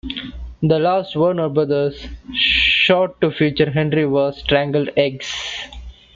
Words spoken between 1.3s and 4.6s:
Brothers short to feature Henery was